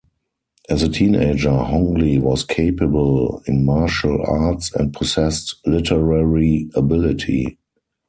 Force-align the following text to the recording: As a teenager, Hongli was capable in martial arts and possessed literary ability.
As 0.67 0.81
a 0.81 0.89
teenager, 0.89 1.51
Hongli 1.51 2.19
was 2.19 2.43
capable 2.43 3.43
in 3.45 3.63
martial 3.63 4.19
arts 4.25 4.73
and 4.73 4.91
possessed 4.91 5.57
literary 5.63 6.71
ability. 6.73 7.59